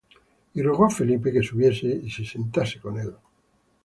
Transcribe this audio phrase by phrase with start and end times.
[0.55, 3.11] Y rogó á Felipe que subiese, y se sentase con él.